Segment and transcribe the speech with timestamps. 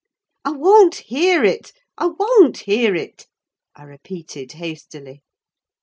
[0.43, 3.27] "I won't hear it, I won't hear it!"
[3.75, 5.21] I repeated, hastily.